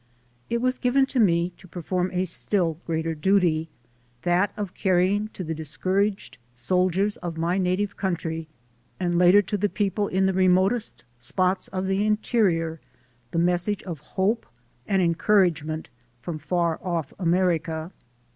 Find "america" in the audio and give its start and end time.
17.19-17.91